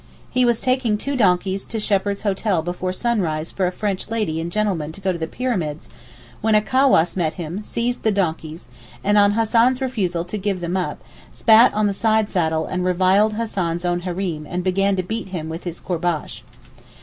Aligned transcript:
He 0.31 0.45
was 0.45 0.61
taking 0.61 0.97
two 0.97 1.15
donkeys 1.15 1.63
to 1.67 1.79
Shepheard's 1.79 2.23
hotel 2.23 2.63
before 2.63 2.91
sunrise 2.91 3.51
for 3.51 3.67
a 3.67 3.71
French 3.71 4.09
lady 4.09 4.41
and 4.41 4.51
gentleman 4.51 4.91
to 4.93 4.99
go 4.99 5.11
to 5.11 5.17
the 5.19 5.27
Pyramids, 5.27 5.91
when 6.41 6.55
a 6.55 6.61
cawass 6.61 7.15
met 7.15 7.33
him, 7.35 7.61
seized 7.61 8.01
the 8.01 8.11
donkeys, 8.11 8.69
and 9.03 9.15
on 9.19 9.33
Hassan's 9.33 9.79
refusal 9.79 10.25
to 10.25 10.39
give 10.39 10.59
them 10.59 10.75
up, 10.75 11.03
spat 11.29 11.71
on 11.75 11.85
the 11.85 11.93
side 11.93 12.31
saddle 12.31 12.65
and 12.65 12.83
reviled 12.83 13.33
Hassan's 13.33 13.85
own 13.85 13.99
Hareem 14.01 14.47
and 14.49 14.63
began 14.63 14.95
to 14.95 15.03
beat 15.03 15.29
him 15.29 15.49
with 15.49 15.65
his 15.65 15.79
courbash. 15.79 16.41